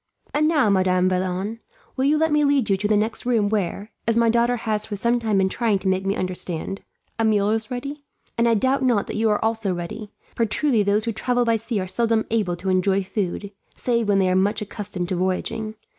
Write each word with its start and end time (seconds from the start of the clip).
"And 0.33 0.47
now, 0.47 0.67
Madame 0.71 1.07
Vaillant, 1.09 1.59
will 1.95 2.05
you 2.05 2.17
let 2.17 2.31
me 2.31 2.43
lead 2.43 2.67
you 2.67 2.73
into 2.73 2.87
the 2.87 2.97
next 2.97 3.23
room 3.23 3.49
where, 3.49 3.91
as 4.07 4.17
my 4.17 4.31
daughter 4.31 4.55
has 4.55 4.83
for 4.87 4.95
some 4.95 5.19
time 5.19 5.37
been 5.37 5.47
trying 5.47 5.77
to 5.77 5.87
make 5.87 6.07
me 6.07 6.15
understand, 6.15 6.81
a 7.19 7.23
meal 7.23 7.51
is 7.51 7.69
ready? 7.69 8.03
And 8.35 8.47
I 8.49 8.55
doubt 8.55 8.81
not 8.83 9.05
that 9.05 9.15
you 9.15 9.29
are 9.29 9.45
also 9.45 9.75
ready; 9.75 10.11
for 10.33 10.47
truly 10.47 10.81
those 10.81 11.05
who 11.05 11.11
travel 11.11 11.45
by 11.45 11.57
sea 11.57 11.79
are 11.81 11.87
seldom 11.87 12.25
able 12.31 12.55
to 12.55 12.69
enjoy 12.69 13.03
food, 13.03 13.51
save 13.75 14.07
when 14.07 14.17
they 14.17 14.29
are 14.29 14.35
much 14.35 14.59
accustomed 14.59 15.07
to 15.09 15.15
voyaging. 15.15 15.75